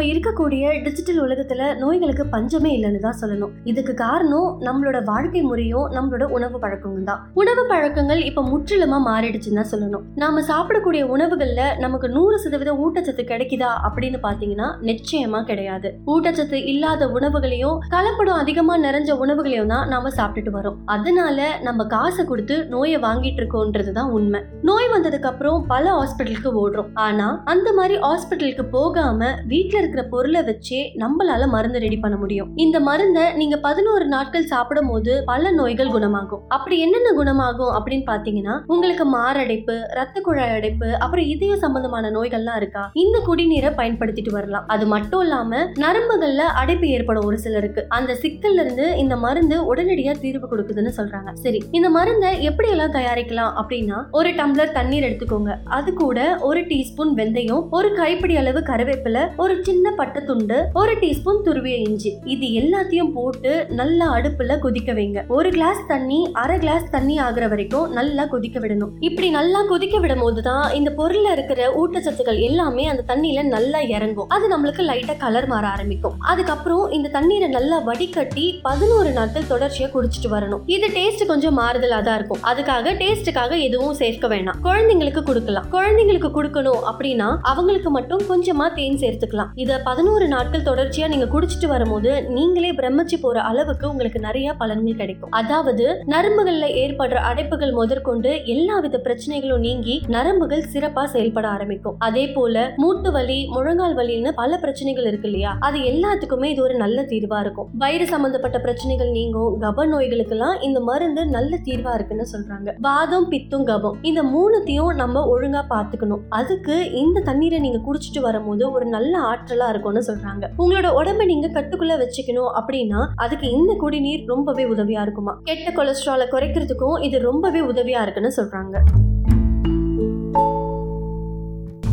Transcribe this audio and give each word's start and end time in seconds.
நம்ம 0.00 0.12
இருக்கக்கூடிய 0.12 0.82
டிஜிட்டல் 0.84 1.18
உலகத்துல 1.24 1.62
நோய்களுக்கு 1.80 2.24
பஞ்சமே 2.34 2.70
இல்லைன்னு 2.76 3.00
தான் 3.06 3.16
சொல்லணும். 3.22 3.50
இதுக்கு 3.70 3.94
காரணம் 3.94 4.60
நம்மளோட 4.66 4.98
வாழ்க்கை 5.08 5.42
முறையும் 5.42 5.86
நம்மளோட 5.96 6.24
உணவு 6.36 6.58
பழக்கமும் 6.62 7.08
தான். 7.08 7.20
உணவு 7.40 7.62
பழக்கங்கள் 7.72 8.20
இப்ப 8.28 8.42
முற்றிலுமா 8.42 8.98
மாறிடுச்சுன்னு 9.08 9.58
தான் 9.60 9.68
சொல்லணும். 9.72 10.04
நாம 10.22 10.42
சாப்பிடக்கூடிய 10.50 11.02
உணவுகள்ல 11.14 11.64
நமக்கு 11.78 12.08
நூறு 12.08 12.38
சதவீதம் 12.44 12.80
ஊட்டச்சத்து 12.84 13.24
கிடைக்குதா 13.32 13.72
அப்படின்னு 13.88 14.20
பாத்தீங்கன்னா 14.22 14.68
நிச்சயமா 14.90 15.40
கிடையாது. 15.50 15.90
ஊட்டச்சத்து 16.14 16.60
இல்லாத 16.72 17.08
உணவுகளையும் 17.18 17.76
கலப்படம் 17.96 18.40
அதிகமா 18.44 18.76
நிறைஞ்ச 18.86 19.10
உணவுகளையும் 19.26 19.74
தான் 19.74 19.86
நாம 19.88 20.14
சாப்பிட்டுட்டு 20.20 20.56
வரோம். 20.58 20.80
அதனால 20.96 21.50
நம்ம 21.68 21.86
காசை 21.96 22.24
கொடுத்து 22.24 22.58
நோயை 22.74 23.00
வாங்கிட்டு 23.06 23.42
இருக்கோன்றது 23.42 23.94
தான் 24.00 24.10
உண்மை. 24.20 24.42
நோய் 24.62 24.90
வந்ததுக்கு 24.94 25.30
அப்புறம் 25.32 25.60
பல 25.74 25.84
ஹாஸ்பிட்டலுக்கு 25.98 26.52
ஓடுறோம். 26.64 26.90
ஆனா 27.08 27.28
அந்த 27.44 27.68
மாதிரி 27.80 27.98
ஹாஸ்பிட்டலுக்கு 28.08 28.66
போகாம 28.78 29.32
வீட்டுல 29.54 29.88
இருக்கிற 29.90 30.10
பொருளை 30.14 30.40
வச்சே 30.48 30.80
நம்மளால 31.02 31.46
மருந்து 31.54 31.78
ரெடி 31.84 31.96
பண்ண 32.02 32.16
முடியும். 32.22 32.48
இந்த 32.64 32.76
மருந்தை 32.88 33.24
நீங்க 33.40 33.56
பதினோரு 33.66 34.04
நாட்கள் 34.12 34.50
சாப்பிடும் 34.52 34.90
போது 34.90 35.12
பல 35.30 35.50
நோய்கள் 35.58 35.92
குணமாகும். 35.94 36.42
அப்படி 36.56 36.76
என்னென்ன 36.84 37.08
குணமாகும் 37.18 37.72
அப்படின்னு 37.76 38.04
பாத்தீங்கன்னா 38.10 38.54
உங்களுக்கு 38.72 39.04
மாரடைப்பு 39.14 39.74
ரத்த 39.98 40.20
குழாய் 40.26 40.54
அடைப்பு 40.58 40.88
அப்புறம் 41.04 41.26
இதய 41.32 41.56
சம்பந்தமான 41.64 42.10
நோய்கள்லாம் 42.16 42.58
இருக்கா? 42.60 42.82
இந்த 43.04 43.16
குடிநீரை 43.28 43.72
பயன்படுத்திட்டு 43.80 44.34
வரலாம். 44.36 44.68
அது 44.74 44.86
மட்டும் 44.94 45.24
இல்லாம 45.26 45.62
நரம்புகள்ல 45.84 46.44
அடைப்பு 46.62 46.88
ஏற்படும் 46.96 47.28
ஒரு 47.30 47.38
சிலருக்கு. 47.46 47.84
அந்த 47.98 48.12
சிக்கல்ல 48.22 48.64
இருந்து 48.64 48.86
இந்த 49.02 49.16
மருந்து 49.24 49.58
உடனடியா 49.70 50.14
தீர்வு 50.24 50.46
கொடுக்குதுன்னு 50.52 50.94
சொல்றாங்க. 51.00 51.32
சரி 51.46 51.62
இந்த 51.78 51.90
மருந்தை 51.98 52.30
எப்படி 52.50 52.70
எல்லாம் 52.76 52.96
தயாரிக்கலாம் 52.98 53.52
அப்படின்னா 53.62 53.98
ஒரு 54.20 54.32
டம்ளர் 54.40 54.76
தண்ணீர் 54.78 55.08
எடுத்துக்கோங்க. 55.10 55.52
அது 55.78 55.90
கூட 56.04 56.20
ஒரு 56.50 56.62
டீஸ்பூன் 56.70 57.14
வெந்தயம் 57.20 57.64
ஒரு 57.78 57.90
கைப்பிடி 58.00 58.36
அளவு 58.44 58.62
கருவேப்பிலை 58.70 59.24
ஒரு 59.42 59.54
சின்ன 59.68 59.79
சின்ன 59.80 59.92
பட்டை 59.98 60.20
துண்டு 60.28 60.56
ஒரு 60.80 60.94
டீஸ்பூன் 61.02 61.38
துருவிய 61.44 61.76
இஞ்சி. 61.84 62.10
இது 62.32 62.46
எல்லாத்தையும் 62.60 63.12
போட்டு 63.14 63.52
நல்லா 63.78 64.06
அடுப்புல 64.16 64.56
கொதிக்க 64.64 64.90
வைங்க. 64.98 65.20
ஒரு 65.36 65.50
கிளாஸ் 65.54 65.80
தண்ணி 65.92 66.18
அரை 66.42 66.56
கிளாஸ் 66.64 66.84
தண்ணி 66.94 67.14
ஆகுற 67.26 67.44
வரைக்கும் 67.52 67.86
நல்லா 67.98 68.24
கொதிக்க 68.32 68.60
விடணும். 68.64 68.90
இப்படி 69.08 69.28
நல்லா 69.36 69.60
கொதிக்க 69.70 69.98
விடும் 70.02 70.22
போதுதான் 70.24 70.66
இந்த 70.78 70.90
பொருள்ல 70.98 71.30
இருக்கிற 71.36 71.60
ஊட்டச்சத்துக்கள் 71.82 72.40
எல்லாமே 72.48 72.84
அந்த 72.92 73.04
தண்ணியில 73.12 73.44
நல்லா 73.54 73.80
இறங்கும். 73.96 74.28
அது 74.36 74.50
நம்மளுக்கு 74.54 74.84
லைட்டா 74.90 75.14
கலர் 75.24 75.48
மாற 75.52 75.66
ஆரம்பிக்கும். 75.76 76.18
அதுக்கப்புறம் 76.32 76.84
இந்த 76.98 77.12
தண்ணீரை 77.16 77.48
நல்லா 77.56 77.78
வடிகட்டி 77.88 78.46
பதினோரு 78.68 79.12
நாட்கள் 79.20 79.48
தொடர்ச்சியா 79.54 79.88
குடிச்சிட்டு 79.96 80.32
வரணும். 80.34 80.62
இது 80.76 80.88
டேஸ்ட் 80.98 81.26
கொஞ்சம் 81.32 81.58
மாறுதலா 81.62 82.02
தான் 82.10 82.20
இருக்கும். 82.20 82.44
அதுக்காக 82.52 82.94
டேஸ்ட்டுக்காக 83.02 83.62
எதுவும் 83.68 83.98
சேர்க்க 84.02 84.32
வேணாம். 84.34 84.60
குழந்தைங்களுக்கு 84.68 85.24
கொடுக்கலாம். 85.32 85.70
குழந்தைங்களுக்கு 85.78 86.32
கொடுக்கணும் 86.38 86.84
அப்படின்னா 86.92 87.30
அவங்களுக்கு 87.54 87.92
மட்டும் 87.98 88.28
கொஞ்சமா 88.34 88.68
தேன் 88.78 89.02
சேர்த்துக்கலாம். 89.06 89.50
இதை 89.62 89.76
பதினோரு 89.86 90.26
நாட்கள் 90.28 90.66
தொடர்ச்சியா 90.68 91.06
நீங்க 91.08 91.26
குடிச்சிட்டு 91.32 91.66
வரும்போது 91.66 92.10
நீங்களே 92.36 92.70
பிரமிச்சு 92.72 93.16
போற 93.20 93.40
அளவுக்கு 93.40 93.84
உங்களுக்கு 93.90 94.20
நிறைய 94.20 94.54
பலன்கள் 94.60 94.98
கிடைக்கும். 95.00 95.30
அதாவது 95.30 95.86
நரம்புகள்ல 96.06 96.66
ஏற்படுற 96.82 97.18
அடைப்புகள் 97.30 97.72
முதற்கொண்டு 97.72 98.30
எல்லா 98.44 98.76
வித 98.78 99.00
பிரச்சனைகளும் 99.06 99.64
நீங்கி 99.66 99.94
நரம்புகள் 100.06 100.62
சிறப்பா 100.72 101.04
செயல்பட 101.04 101.48
ஆரம்பிக்கும். 101.48 101.96
அதே 101.98 102.24
போல 102.28 102.74
மூட்டு 102.76 103.12
வலி 103.12 103.38
முழங்கால் 103.56 103.96
வலின்னு 103.96 104.32
பல 104.32 104.58
பிரச்சனைகள் 104.58 105.04
இருக்கு 105.04 105.28
இல்லையா? 105.28 105.52
அது 105.60 105.78
எல்லாத்துக்குமே 105.90 106.44
இது 106.44 106.62
ஒரு 106.62 106.74
நல்ல 106.74 107.02
தீர்வா 107.02 107.40
இருக்கும். 107.40 107.68
வயிறு 107.84 108.06
சம்பந்தப்பட்ட 108.06 108.60
பிரச்சனைகள் 108.60 109.10
நீங்கும் 109.10 109.60
கப 109.66 109.86
நோய்களுக்கெல்லாம் 109.92 110.56
இந்த 110.68 110.80
மருந்து 110.80 111.24
நல்ல 111.36 111.52
தீர்வா 111.68 111.94
இருக்குன்னு 111.94 112.26
சொல்றாங்க. 112.32 112.74
வாதம் 112.88 113.28
பித்தும் 113.30 113.68
கபம். 113.72 113.98
இந்த 114.02 114.22
மூணுத்தையும் 114.22 114.94
நம்ம 115.02 115.26
ஒழுங்கா 115.34 115.64
பாத்துக்கணும் 115.74 116.24
அதுக்கு 116.40 116.78
இந்த 117.02 117.20
தண்ணீரை 117.20 117.58
நீங்க 117.58 117.82
குடிச்சிட்டு 117.86 118.20
வரும்போது 118.20 118.64
ஒரு 118.72 118.88
நல்ல 118.96 119.14
ஆற்றல் 119.18 119.48
இருக்கும்னு 119.50 120.02
சொல்றாங்க. 120.06 120.44
உங்களோட 120.58 120.88
உடம்ப 121.02 121.24
நீங்க 121.24 121.48
கட்டுக்குள்ள 121.48 122.02
வச்சுக்கணும் 122.02 122.52
அப்படின்னா 122.60 123.08
அதுக்கு 123.16 123.50
இந்த 123.50 123.74
குடிநீர் 123.78 124.22
ரொம்பவே 124.26 124.64
உதவியா 124.64 125.02
இருக்குமா? 125.02 125.40
கெட்ட 125.44 125.82
கொலஸ்ட்ராலை 125.82 126.26
குறைக்கிறதுக்கும் 126.30 127.02
இது 127.02 127.18
ரொம்பவே 127.18 127.60
உதவியா 127.60 128.02
இருக்குன்னு 128.02 128.32
சொல்றாங்க. 128.36 128.82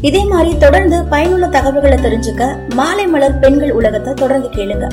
இதே 0.00 0.24
மாதிரி 0.24 0.58
தொடர்ந்து 0.58 1.04
பயனுள்ள 1.04 1.46
தகவல்களை 1.46 1.98
தெரிஞ்சுக்க 1.98 2.74
மாலை 2.74 3.06
மலர் 3.06 3.38
பெண்கள் 3.38 3.72
உலகத்தை 3.72 4.14
தொடர்ந்து 4.14 4.48
கேளுங்க. 4.48 4.88